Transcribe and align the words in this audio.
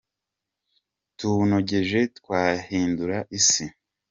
Tuwunogeje 1.17 1.99
twahindura 2.17 3.17
isi 3.39 3.65